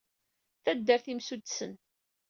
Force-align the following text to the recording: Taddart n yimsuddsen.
Taddart 0.63 1.05
n 1.07 1.09
yimsuddsen. 1.11 1.73